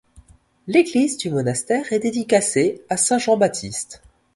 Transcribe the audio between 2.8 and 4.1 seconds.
à Saint-Jean-Baptiste.